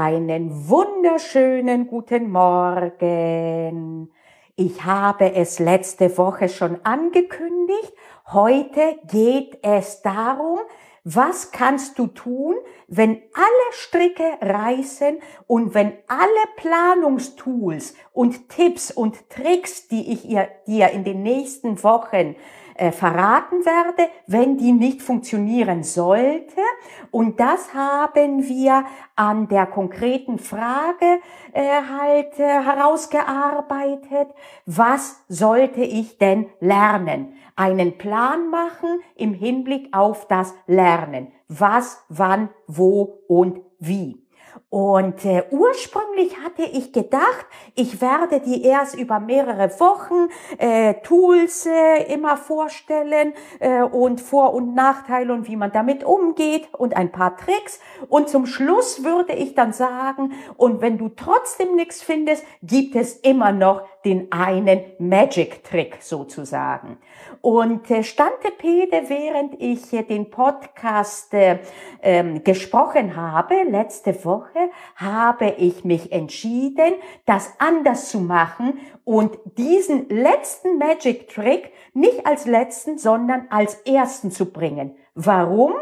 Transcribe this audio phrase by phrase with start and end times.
[0.00, 4.12] Einen wunderschönen guten Morgen.
[4.54, 7.92] Ich habe es letzte Woche schon angekündigt.
[8.28, 10.60] Heute geht es darum,
[11.02, 12.54] was kannst du tun,
[12.86, 20.22] wenn alle Stricke reißen und wenn alle Planungstools und Tipps und Tricks, die ich
[20.68, 22.36] dir in den nächsten Wochen
[22.78, 26.60] äh, verraten werde, wenn die nicht funktionieren sollte.
[27.10, 28.84] Und das haben wir
[29.16, 31.20] an der konkreten Frage
[31.52, 34.28] äh, halt äh, herausgearbeitet.
[34.64, 37.34] Was sollte ich denn lernen?
[37.56, 41.32] Einen Plan machen im Hinblick auf das Lernen.
[41.48, 44.27] Was, wann, wo und wie.
[44.70, 51.66] Und äh, ursprünglich hatte ich gedacht, ich werde die erst über mehrere Wochen äh, Tools
[51.66, 57.12] äh, immer vorstellen äh, und Vor- und Nachteile und wie man damit umgeht und ein
[57.12, 57.80] paar Tricks.
[58.08, 63.14] Und zum Schluss würde ich dann sagen, und wenn du trotzdem nichts findest, gibt es
[63.14, 66.96] immer noch den einen Magic-Trick sozusagen.
[67.42, 71.58] Und äh, Stantepede, während ich äh, den Podcast äh,
[72.02, 76.94] ähm, gesprochen habe, letzte Woche, habe ich mich entschieden,
[77.26, 84.50] das anders zu machen und diesen letzten Magic-Trick nicht als letzten, sondern als ersten zu
[84.50, 84.96] bringen.
[85.14, 85.74] Warum?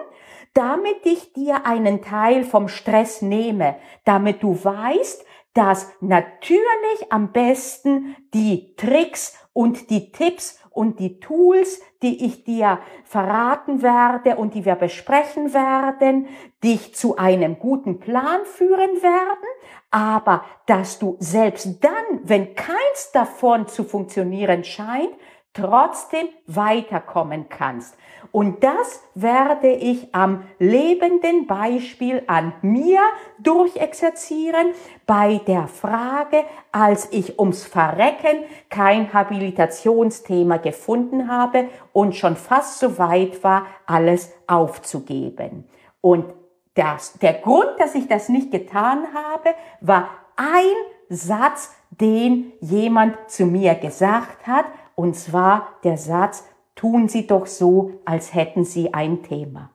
[0.53, 5.23] damit ich dir einen Teil vom Stress nehme, damit du weißt,
[5.57, 12.79] dass natürlich am besten die Tricks und die Tipps und die Tools, die ich dir
[13.05, 16.29] verraten werde und die wir besprechen werden,
[16.63, 19.49] dich zu einem guten Plan führen werden,
[19.91, 25.15] aber dass du selbst dann, wenn keins davon zu funktionieren scheint,
[25.57, 27.97] trotzdem weiterkommen kannst.
[28.33, 33.01] Und das werde ich am lebenden Beispiel an mir
[33.39, 34.73] durchexerzieren
[35.07, 42.99] bei der Frage, als ich ums Verrecken kein Habilitationsthema gefunden habe und schon fast so
[42.99, 45.65] weit war, alles aufzugeben.
[46.01, 46.27] Und
[46.75, 50.75] das, der Grund, dass ich das nicht getan habe, war ein
[51.09, 57.93] Satz, den jemand zu mir gesagt hat, und zwar der Satz, tun Sie doch so,
[58.05, 59.71] als hätten Sie ein Thema.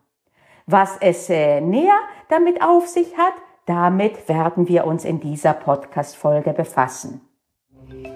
[0.65, 3.33] Was es äh, näher damit auf sich hat,
[3.65, 7.21] damit werden wir uns in dieser Podcast-Folge befassen.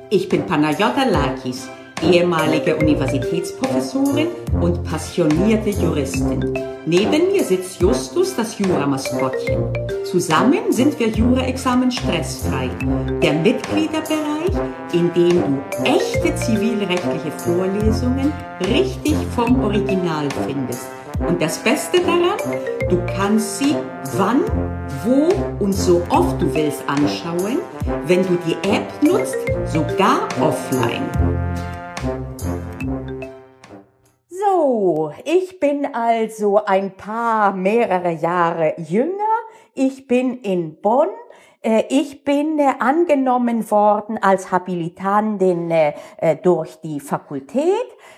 [0.10, 1.70] Ich bin Panayota Lakis,
[2.02, 4.28] ehemalige Universitätsprofessorin
[4.60, 6.75] und passionierte Juristin.
[6.88, 9.74] Neben mir sitzt Justus, das Jura-Maskottchen.
[10.04, 12.70] Zusammen sind wir Jura-Examen stressfrei.
[13.24, 14.54] Der Mitgliederbereich,
[14.94, 18.32] in dem du echte zivilrechtliche Vorlesungen
[18.62, 20.86] richtig vom Original findest.
[21.28, 22.38] Und das Beste daran,
[22.88, 23.76] du kannst sie
[24.16, 24.42] wann,
[25.04, 27.62] wo und so oft du willst anschauen,
[28.06, 29.38] wenn du die App nutzt,
[29.74, 31.10] sogar offline.
[35.24, 39.12] Ich bin also ein paar mehrere Jahre jünger.
[39.74, 41.10] Ich bin in Bonn.
[41.66, 45.94] Äh, ich bin äh, angenommen worden als Habilitantin äh,
[46.42, 47.66] durch die Fakultät.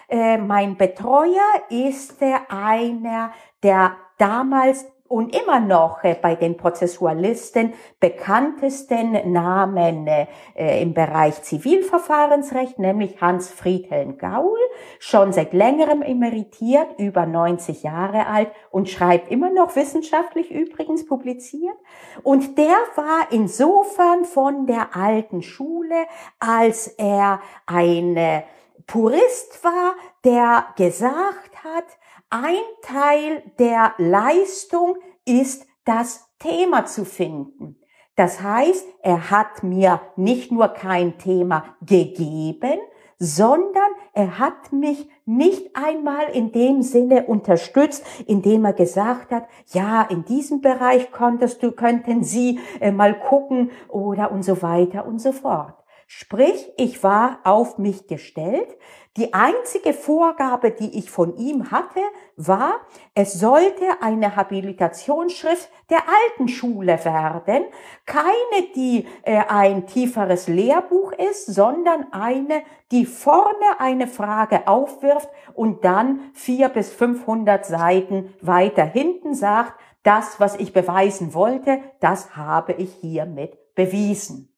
[0.10, 2.16] Mein Betreuer ist
[2.48, 3.32] einer
[3.62, 12.80] der damals und immer noch äh, bei den Prozessualisten bekanntesten Namen äh, im Bereich Zivilverfahrensrecht,
[12.80, 14.58] nämlich Hans Friedhelm Gaul,
[15.00, 21.78] schon seit längerem emeritiert, über 90 Jahre alt und schreibt immer noch wissenschaftlich übrigens publiziert.
[22.24, 26.06] Und der war insofern von der alten Schule,
[26.40, 28.44] als er ein
[28.88, 31.86] Purist war, der gesagt hat,
[32.30, 34.96] ein Teil der Leistung
[35.26, 37.78] ist das Thema zu finden.
[38.16, 42.80] Das heißt, er hat mir nicht nur kein Thema gegeben,
[43.20, 50.04] sondern er hat mich nicht einmal in dem Sinne unterstützt, indem er gesagt hat, ja,
[50.04, 55.20] in diesem Bereich konntest du, könnten Sie äh, mal gucken oder und so weiter und
[55.20, 55.77] so fort.
[56.10, 58.78] Sprich, ich war auf mich gestellt.
[59.18, 62.00] Die einzige Vorgabe, die ich von ihm hatte,
[62.38, 62.76] war,
[63.14, 67.66] es sollte eine Habilitationsschrift der alten Schule werden.
[68.06, 75.84] Keine, die äh, ein tieferes Lehrbuch ist, sondern eine, die vorne eine Frage aufwirft und
[75.84, 82.72] dann vier bis 500 Seiten weiter hinten sagt, das, was ich beweisen wollte, das habe
[82.74, 84.54] ich hiermit bewiesen.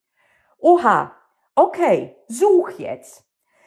[0.60, 1.16] Oha,
[1.60, 3.26] Okay, such jetzt.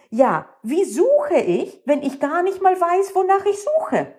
[0.08, 4.14] Ja, wie suche ich, wenn ich gar nicht mal weiß, wonach ich suche?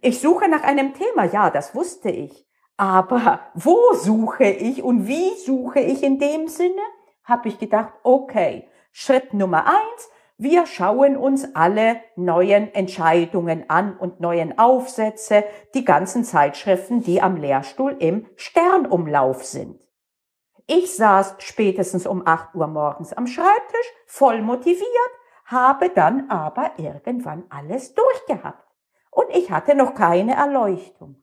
[0.00, 2.46] Ich suche nach einem Thema, ja, das wusste ich.
[2.76, 6.80] Aber wo suche ich und wie suche ich in dem Sinne?
[7.24, 14.20] Habe ich gedacht, okay, Schritt Nummer eins, wir schauen uns alle neuen Entscheidungen an und
[14.20, 15.42] neuen Aufsätze,
[15.74, 19.87] die ganzen Zeitschriften, die am Lehrstuhl im Sternumlauf sind.
[20.70, 25.12] Ich saß spätestens um 8 Uhr morgens am Schreibtisch, voll motiviert,
[25.46, 28.62] habe dann aber irgendwann alles durchgehabt.
[29.10, 31.22] Und ich hatte noch keine Erleuchtung.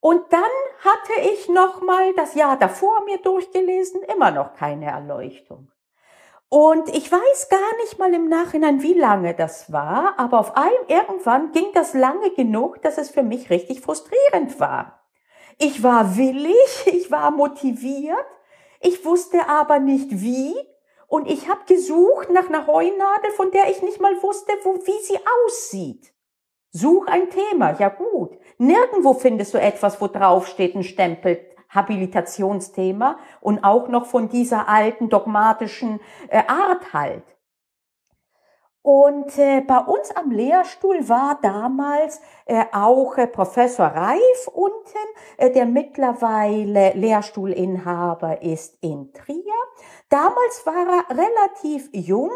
[0.00, 0.42] Und dann
[0.80, 5.70] hatte ich noch mal das Jahr davor mir durchgelesen, immer noch keine Erleuchtung.
[6.48, 10.88] Und ich weiß gar nicht mal im Nachhinein, wie lange das war, aber auf einem
[10.88, 15.01] irgendwann ging das lange genug, dass es für mich richtig frustrierend war.
[15.64, 18.26] Ich war willig, ich war motiviert,
[18.80, 20.54] ich wusste aber nicht wie
[21.06, 25.04] und ich habe gesucht nach einer Heunadel, von der ich nicht mal wusste, wo, wie
[25.04, 26.12] sie aussieht.
[26.72, 28.36] Such ein Thema, ja gut.
[28.58, 31.38] Nirgendwo findest du etwas, wo drauf steht ein Stempel
[31.68, 37.24] Habilitationsthema und auch noch von dieser alten dogmatischen äh, Art halt.
[38.82, 44.98] Und äh, bei uns am Lehrstuhl war damals äh, auch äh, Professor Reif unten,
[45.36, 49.54] äh, der mittlerweile Lehrstuhlinhaber ist in Trier.
[50.08, 52.32] Damals war er relativ jung,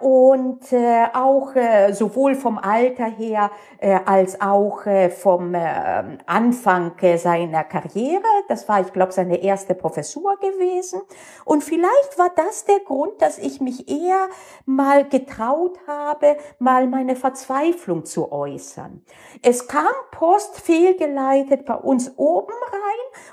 [0.00, 6.92] und äh, auch äh, sowohl vom Alter her äh, als auch äh, vom äh, Anfang
[7.00, 8.24] äh, seiner Karriere.
[8.48, 11.02] Das war, ich glaube, seine erste Professur gewesen.
[11.44, 14.28] Und vielleicht war das der Grund, dass ich mich eher
[14.66, 19.04] mal getraut habe, mal meine Verzweiflung zu äußern.
[19.42, 22.81] Es kam Post fehlgeleitet bei uns oben rein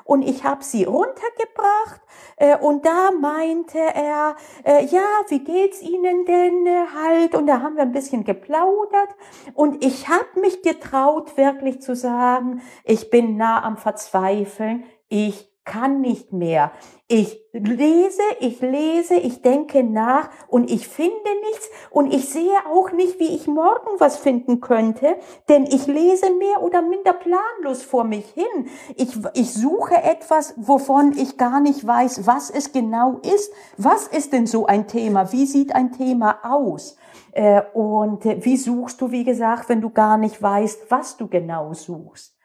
[0.03, 2.01] und ich habe sie runtergebracht
[2.37, 7.35] äh, und da meinte er, äh, ja, wie geht's Ihnen denn äh, halt?
[7.35, 9.09] Und da haben wir ein bisschen geplaudert
[9.53, 16.01] und ich habe mich getraut, wirklich zu sagen, ich bin nah am Verzweifeln, ich kann
[16.01, 16.71] nicht mehr.
[17.07, 22.91] Ich lese, ich lese, ich denke nach und ich finde nichts und ich sehe auch
[22.91, 25.15] nicht, wie ich morgen was finden könnte,
[25.47, 28.67] denn ich lese mehr oder minder planlos vor mich hin.
[28.95, 33.53] Ich, ich suche etwas, wovon ich gar nicht weiß, was es genau ist.
[33.77, 35.31] Was ist denn so ein Thema?
[35.31, 36.97] Wie sieht ein Thema aus?
[37.31, 41.73] Äh, und wie suchst du, wie gesagt, wenn du gar nicht weißt, was du genau
[41.73, 42.35] suchst?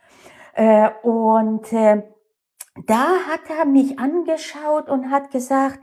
[0.54, 2.02] Äh, und äh,
[2.86, 5.78] da hat er mich angeschaut und hat gesagt,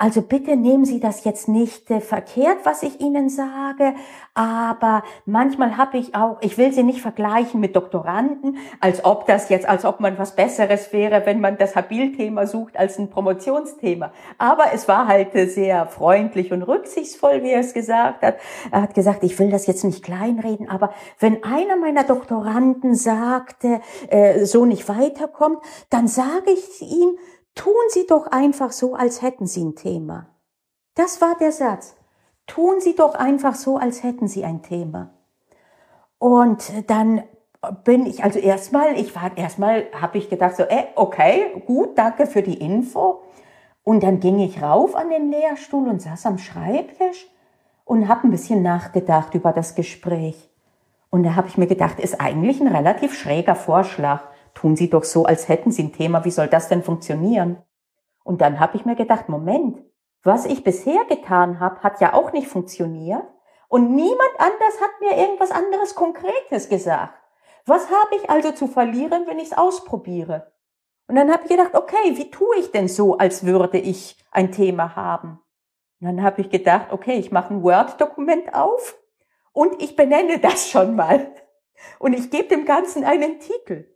[0.00, 3.92] also bitte nehmen Sie das jetzt nicht äh, verkehrt, was ich Ihnen sage,
[4.32, 9.50] aber manchmal habe ich auch, ich will Sie nicht vergleichen mit Doktoranden, als ob das
[9.50, 14.10] jetzt, als ob man was Besseres wäre, wenn man das Habilthema sucht als ein Promotionsthema.
[14.38, 18.38] Aber es war halt äh, sehr freundlich und rücksichtsvoll, wie er es gesagt hat.
[18.70, 23.82] Er hat gesagt, ich will das jetzt nicht kleinreden, aber wenn einer meiner Doktoranden sagte,
[24.08, 25.58] äh, so nicht weiterkommt,
[25.90, 27.18] dann sage ich ihm,
[27.54, 30.28] Tun Sie doch einfach so, als hätten Sie ein Thema.
[30.94, 31.96] Das war der Satz.
[32.46, 35.10] Tun Sie doch einfach so, als hätten Sie ein Thema.
[36.18, 37.22] Und dann
[37.84, 42.26] bin ich, also erstmal, ich war erstmal, habe ich gedacht so, äh, okay, gut, danke
[42.26, 43.22] für die Info.
[43.82, 47.26] Und dann ging ich rauf an den Lehrstuhl und saß am Schreibtisch
[47.84, 50.48] und habe ein bisschen nachgedacht über das Gespräch.
[51.10, 54.22] Und da habe ich mir gedacht, ist eigentlich ein relativ schräger Vorschlag
[54.54, 57.62] tun Sie doch so, als hätten Sie ein Thema, wie soll das denn funktionieren?
[58.24, 59.82] Und dann habe ich mir gedacht, Moment,
[60.22, 63.24] was ich bisher getan habe, hat ja auch nicht funktioniert
[63.68, 67.14] und niemand anders hat mir irgendwas anderes Konkretes gesagt.
[67.66, 70.52] Was habe ich also zu verlieren, wenn ich es ausprobiere?
[71.06, 74.52] Und dann habe ich gedacht, okay, wie tue ich denn so, als würde ich ein
[74.52, 75.40] Thema haben?
[76.00, 78.96] Und dann habe ich gedacht, okay, ich mache ein Word-Dokument auf
[79.52, 81.34] und ich benenne das schon mal.
[81.98, 83.89] Und ich gebe dem Ganzen einen Titel.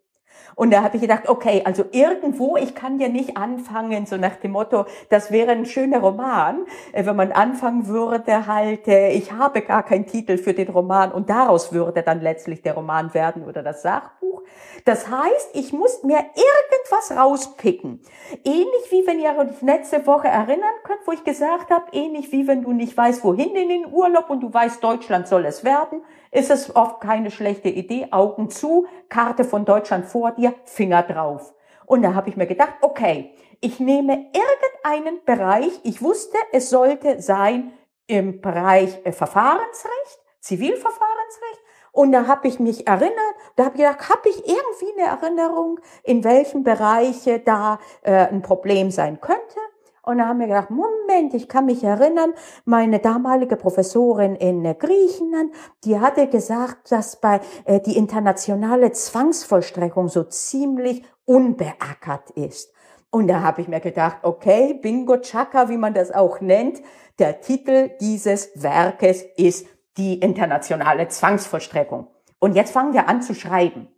[0.54, 4.36] Und da habe ich gedacht, okay, also irgendwo, ich kann ja nicht anfangen, so nach
[4.36, 9.32] dem Motto, das wäre ein schöner Roman, äh, wenn man anfangen würde, halt, äh, ich
[9.32, 13.44] habe gar keinen Titel für den Roman und daraus würde dann letztlich der Roman werden
[13.44, 14.42] oder das Sachbuch.
[14.84, 18.00] Das heißt, ich muss mir irgendwas rauspicken.
[18.44, 22.46] Ähnlich wie wenn ihr euch letzte Woche erinnern könnt, wo ich gesagt habe, ähnlich wie
[22.46, 26.02] wenn du nicht weißt, wohin in den Urlaub und du weißt, Deutschland soll es werden,
[26.34, 31.54] ist es oft keine schlechte Idee, Augen zu, Karte von Deutschland vor dir, Finger drauf.
[31.86, 37.22] Und da habe ich mir gedacht, okay, ich nehme irgendeinen Bereich, ich wusste, es sollte
[37.22, 37.72] sein
[38.06, 41.64] im Bereich äh, Verfahrensrecht, Zivilverfahrensrecht,
[41.94, 43.14] und da habe ich mich erinnert,
[43.54, 48.42] da habe ich gedacht, habe ich irgendwie eine Erinnerung, in welchem Bereich da äh, ein
[48.42, 49.60] Problem sein könnte.
[50.04, 52.34] Und da haben wir gedacht, Moment, ich kann mich erinnern,
[52.64, 55.52] meine damalige Professorin in Griechenland,
[55.84, 62.72] die hatte gesagt, dass bei äh, die internationale Zwangsvollstreckung so ziemlich unbeackert ist.
[63.10, 66.82] Und da habe ich mir gedacht, okay, Bingo Chaka, wie man das auch nennt,
[67.18, 72.08] der Titel dieses Werkes ist die internationale Zwangsvollstreckung.
[72.40, 73.88] Und jetzt fangen wir an zu schreiben.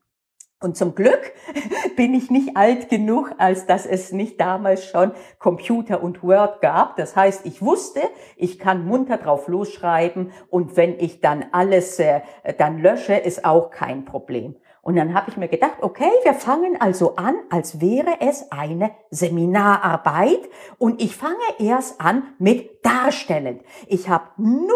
[0.62, 1.34] Und zum Glück
[1.96, 6.96] bin ich nicht alt genug, als dass es nicht damals schon Computer und Word gab.
[6.96, 8.00] Das heißt, ich wusste,
[8.36, 12.22] ich kann munter drauf losschreiben und wenn ich dann alles äh,
[12.56, 14.56] dann lösche, ist auch kein Problem.
[14.80, 18.92] Und dann habe ich mir gedacht, okay, wir fangen also an, als wäre es eine
[19.10, 20.48] Seminararbeit
[20.78, 23.62] und ich fange erst an mit darstellend.
[23.88, 24.70] Ich habe null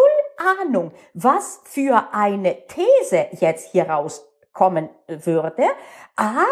[0.60, 5.64] Ahnung, was für eine These jetzt hier raus kommen würde,
[6.16, 6.50] aber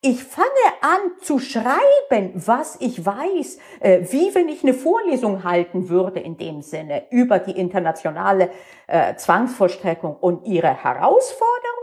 [0.00, 0.48] ich fange
[0.80, 6.36] an zu schreiben, was ich weiß, äh, wie wenn ich eine Vorlesung halten würde in
[6.36, 8.50] dem Sinne über die internationale
[8.86, 11.78] äh, Zwangsvollstreckung und ihre Herausforderungen,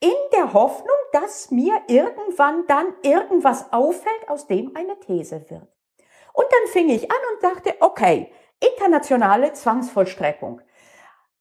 [0.00, 5.68] in der Hoffnung, dass mir irgendwann dann irgendwas auffällt, aus dem eine These wird.
[6.32, 10.62] Und dann fing ich an und dachte, okay, internationale Zwangsvollstreckung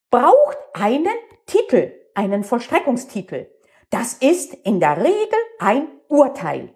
[0.10, 1.15] braucht einen
[1.46, 3.48] Titel einen Vollstreckungstitel.
[3.90, 6.74] Das ist in der Regel ein Urteil.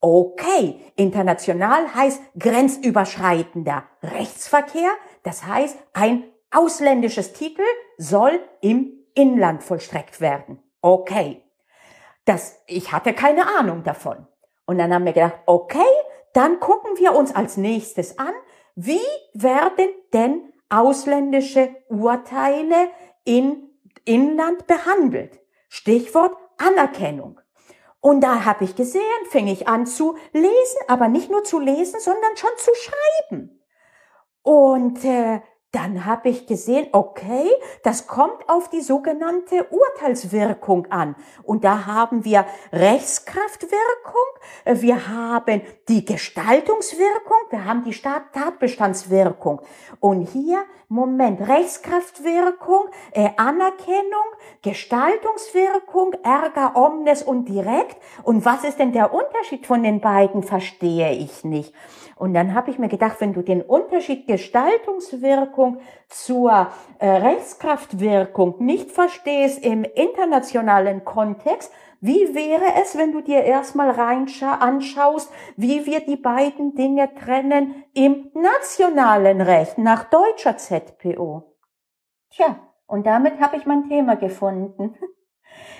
[0.00, 4.90] Okay, international heißt grenzüberschreitender Rechtsverkehr,
[5.22, 7.62] das heißt ein ausländisches Titel
[7.98, 10.60] soll im Inland vollstreckt werden.
[10.80, 11.42] Okay,
[12.24, 14.26] das, ich hatte keine Ahnung davon.
[14.66, 15.78] Und dann haben wir gedacht, okay,
[16.32, 18.32] dann gucken wir uns als nächstes an,
[18.74, 19.00] wie
[19.34, 22.88] werden denn ausländische Urteile
[23.24, 23.69] in
[24.04, 25.40] Inland behandelt.
[25.68, 27.40] Stichwort Anerkennung.
[28.00, 32.00] Und da habe ich gesehen, fing ich an zu lesen, aber nicht nur zu lesen,
[32.00, 33.60] sondern schon zu schreiben.
[34.42, 35.42] Und äh,
[35.72, 37.48] dann habe ich gesehen, okay,
[37.84, 41.14] das kommt auf die sogenannte Urteilswirkung an.
[41.44, 43.76] Und da haben wir Rechtskraftwirkung,
[44.64, 49.60] wir haben die Gestaltungswirkung, wir haben die Tatbestandswirkung.
[50.00, 54.26] Und hier, Moment, Rechtskraftwirkung, äh, Anerkennung,
[54.62, 57.96] Gestaltungswirkung, Ärger omnes und direkt.
[58.24, 61.72] Und was ist denn der Unterschied von den beiden, verstehe ich nicht.
[62.16, 65.59] Und dann habe ich mir gedacht, wenn du den Unterschied Gestaltungswirkung
[66.08, 73.90] zur äh, Rechtskraftwirkung nicht verstehst im internationalen Kontext, wie wäre es, wenn du dir erstmal
[73.90, 81.54] reinscha anschaust, wie wir die beiden Dinge trennen im nationalen Recht nach deutscher ZPO?
[82.30, 84.94] Tja, und damit habe ich mein Thema gefunden.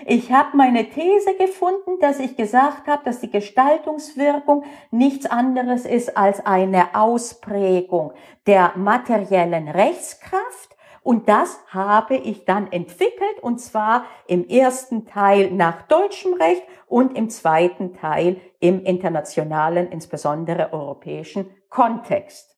[0.06, 6.16] Ich habe meine These gefunden, dass ich gesagt habe, dass die Gestaltungswirkung nichts anderes ist
[6.16, 8.12] als eine Ausprägung
[8.46, 10.76] der materiellen Rechtskraft.
[11.02, 17.16] Und das habe ich dann entwickelt, und zwar im ersten Teil nach deutschem Recht und
[17.16, 22.50] im zweiten Teil im internationalen, insbesondere europäischen Kontext.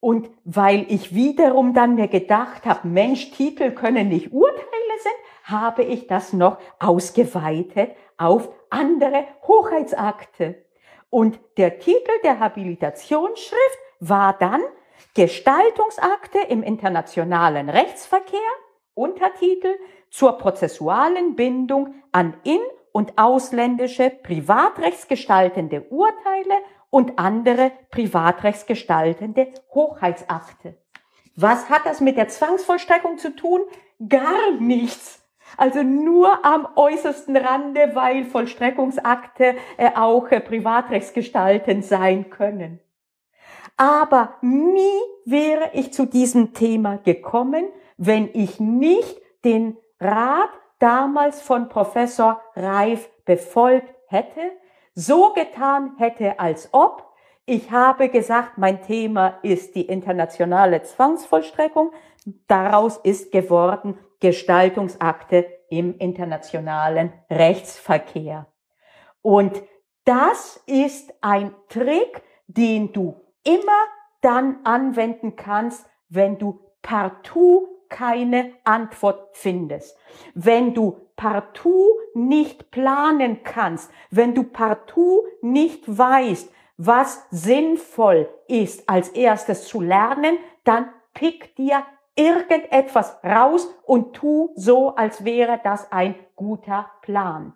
[0.00, 4.62] Und weil ich wiederum dann mir gedacht habe, Mensch, Titel können nicht Urteile
[5.00, 10.64] sind, habe ich das noch ausgeweitet auf andere Hochheitsakte.
[11.08, 14.60] Und der Titel der Habilitationsschrift war dann
[15.14, 18.38] Gestaltungsakte im internationalen Rechtsverkehr,
[18.94, 19.74] Untertitel
[20.10, 22.60] zur prozessualen Bindung an in-
[22.92, 26.54] und ausländische privatrechtsgestaltende Urteile
[26.90, 30.78] und andere privatrechtsgestaltende Hochheitsakte.
[31.36, 33.60] Was hat das mit der Zwangsvollstreckung zu tun?
[34.08, 35.25] Gar nichts.
[35.56, 42.80] Also nur am äußersten Rande, weil Vollstreckungsakte äh, auch äh, privatrechtsgestaltend sein können.
[43.76, 51.68] Aber nie wäre ich zu diesem Thema gekommen, wenn ich nicht den Rat damals von
[51.68, 54.40] Professor Reif befolgt hätte,
[54.94, 57.06] so getan hätte, als ob
[57.48, 61.92] ich habe gesagt, mein Thema ist die internationale Zwangsvollstreckung.
[62.48, 68.46] Daraus ist geworden Gestaltungsakte im internationalen Rechtsverkehr.
[69.22, 69.62] Und
[70.04, 73.72] das ist ein Trick, den du immer
[74.20, 79.96] dann anwenden kannst, wenn du partout keine Antwort findest.
[80.34, 89.10] Wenn du partout nicht planen kannst, wenn du partout nicht weißt, was sinnvoll ist, als
[89.10, 91.84] erstes zu lernen, dann pick dir
[92.16, 97.54] irgendetwas raus und tu so, als wäre das ein guter Plan.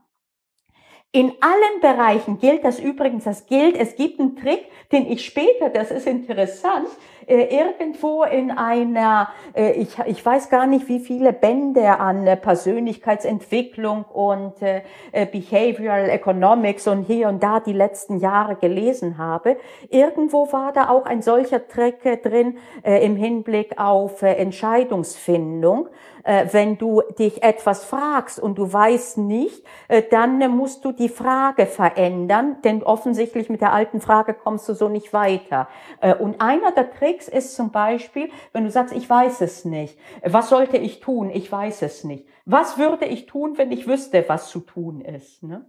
[1.12, 5.68] In allen Bereichen gilt das übrigens, das gilt, es gibt einen Trick, den ich später,
[5.68, 6.86] das ist interessant,
[7.34, 14.04] irgendwo in einer, äh, ich, ich weiß gar nicht, wie viele Bände an äh, Persönlichkeitsentwicklung
[14.04, 14.82] und äh,
[15.12, 19.56] äh, Behavioral Economics und hier und da die letzten Jahre gelesen habe.
[19.88, 25.88] Irgendwo war da auch ein solcher Trick äh, drin äh, im Hinblick auf äh, Entscheidungsfindung.
[26.22, 31.08] Äh, wenn du dich etwas fragst und du weißt nicht, äh, dann musst du die
[31.08, 35.68] Frage verändern, denn offensichtlich mit der alten Frage kommst du so nicht weiter.
[36.00, 39.98] Äh, und einer der Tricks ist zum Beispiel, wenn du sagst, ich weiß es nicht.
[40.24, 41.30] Was sollte ich tun?
[41.30, 42.26] Ich weiß es nicht.
[42.44, 45.42] Was würde ich tun, wenn ich wüsste, was zu tun ist?
[45.42, 45.66] Ne?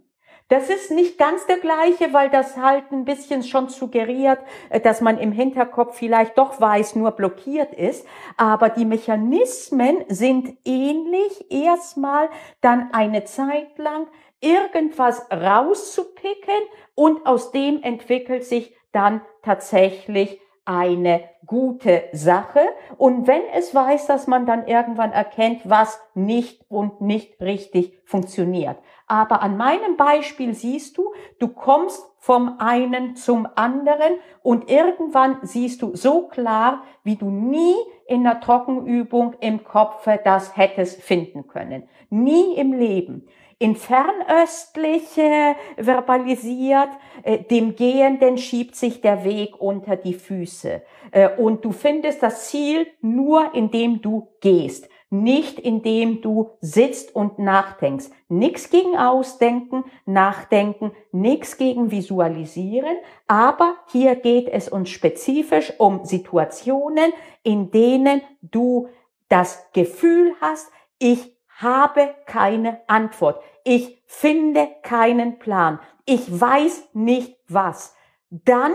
[0.52, 5.00] Das ist nicht ganz der gleiche, weil das halt ein bisschen schon suggeriert, äh, dass
[5.00, 8.06] man im Hinterkopf vielleicht doch weiß, nur blockiert ist.
[8.36, 11.50] Aber die Mechanismen sind ähnlich.
[11.50, 12.28] Erstmal
[12.60, 14.08] dann eine Zeit lang
[14.40, 16.60] irgendwas rauszupicken
[16.94, 22.60] und aus dem entwickelt sich dann tatsächlich eine gute Sache.
[22.96, 28.76] Und wenn es weiß, dass man dann irgendwann erkennt, was nicht und nicht richtig funktioniert.
[29.06, 35.82] Aber an meinem Beispiel siehst du, du kommst vom einen zum anderen und irgendwann siehst
[35.82, 37.74] du so klar, wie du nie
[38.06, 41.88] in der Trockenübung im Kopf das hättest finden können.
[42.10, 43.26] Nie im Leben
[43.62, 46.88] in fernöstlich äh, verbalisiert,
[47.22, 50.82] äh, dem Gehenden schiebt sich der Weg unter die Füße.
[51.12, 57.38] Äh, und du findest das Ziel nur, indem du gehst, nicht indem du sitzt und
[57.38, 58.06] nachdenkst.
[58.28, 62.96] Nix gegen Ausdenken, Nachdenken, nix gegen Visualisieren,
[63.28, 67.12] aber hier geht es uns spezifisch um Situationen,
[67.44, 68.88] in denen du
[69.28, 73.42] das Gefühl hast, ich habe keine Antwort.
[73.64, 75.78] Ich finde keinen Plan.
[76.04, 77.94] Ich weiß nicht was.
[78.30, 78.72] Dann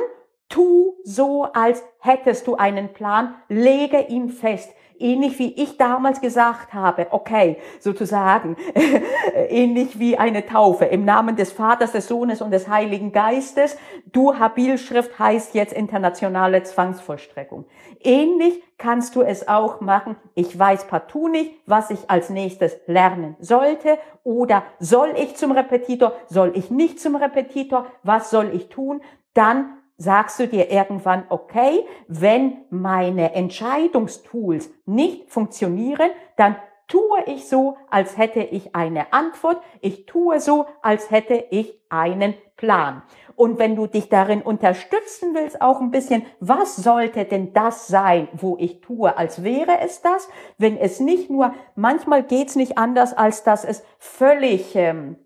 [0.49, 6.73] tu so, als hättest du einen Plan, lege ihn fest ähnlich wie ich damals gesagt
[6.73, 8.55] habe, okay, sozusagen,
[9.49, 13.77] ähnlich wie eine Taufe im Namen des Vaters, des Sohnes und des Heiligen Geistes.
[14.11, 17.65] Du Habilschrift heißt jetzt internationale Zwangsvollstreckung.
[18.01, 20.15] Ähnlich kannst du es auch machen.
[20.35, 26.13] Ich weiß partout nicht, was ich als nächstes lernen sollte oder soll ich zum Repetitor,
[26.27, 29.01] soll ich nicht zum Repetitor, was soll ich tun?
[29.33, 36.55] Dann sagst du dir irgendwann, okay, wenn meine Entscheidungstools nicht funktionieren, dann
[36.87, 39.61] tue ich so, als hätte ich eine Antwort.
[39.81, 43.03] Ich tue so, als hätte ich einen Plan.
[43.35, 48.27] Und wenn du dich darin unterstützen willst, auch ein bisschen, was sollte denn das sein,
[48.33, 50.27] wo ich tue, als wäre es das?
[50.57, 55.17] Wenn es nicht nur, manchmal geht's nicht anders, als dass es völlig ähm,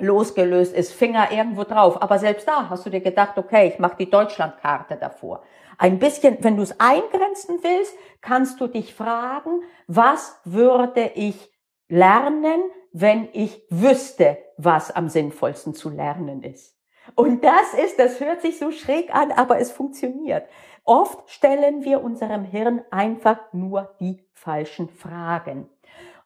[0.00, 2.00] losgelöst ist, Finger irgendwo drauf.
[2.02, 5.42] Aber selbst da hast du dir gedacht, okay, ich mache die Deutschlandkarte davor.
[5.78, 11.50] Ein bisschen, wenn du es eingrenzen willst, kannst du dich fragen, was würde ich
[11.88, 16.76] lernen, wenn ich wüsste, was am sinnvollsten zu lernen ist.
[17.14, 20.46] Und das ist, das hört sich so schräg an, aber es funktioniert.
[20.84, 25.68] Oft stellen wir unserem Hirn einfach nur die falschen Fragen.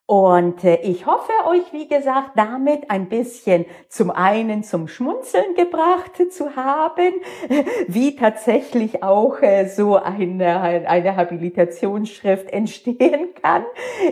[0.07, 6.21] Und äh, ich hoffe euch, wie gesagt, damit ein bisschen zum einen zum Schmunzeln gebracht
[6.31, 7.15] zu haben,
[7.89, 13.65] wie tatsächlich auch äh, so eine, eine Habilitationsschrift entstehen kann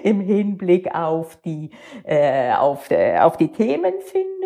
[0.03, 1.69] im Hinblick auf die,
[2.05, 4.42] äh, auf, auf die Themenfindung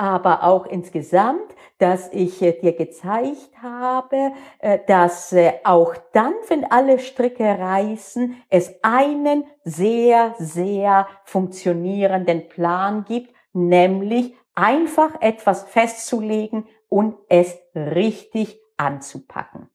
[0.00, 6.64] aber auch insgesamt, dass ich äh, dir gezeigt habe, äh, dass äh, auch dann, wenn
[6.64, 17.16] alle Stricke reißen, es einen sehr, sehr funktionierenden Plan gibt, nämlich einfach etwas festzulegen und
[17.28, 19.68] es richtig anzupacken.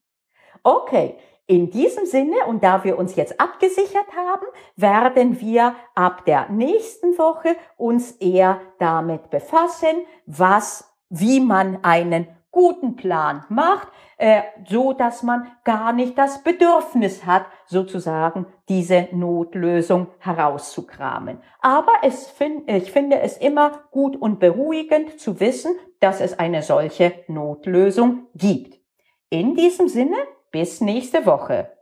[0.64, 6.48] Okay, in diesem Sinne, und da wir uns jetzt abgesichert haben, werden wir ab der
[6.48, 14.94] nächsten Woche uns eher damit befassen, was, wie man einen guten Plan macht, äh, so
[14.94, 21.38] dass man gar nicht das Bedürfnis hat, sozusagen diese Notlösung herauszukramen.
[21.60, 26.62] Aber es find, ich finde es immer gut und beruhigend zu wissen, dass es eine
[26.62, 28.80] solche Notlösung gibt.
[29.28, 30.16] In diesem Sinne
[30.50, 31.75] bis nächste Woche.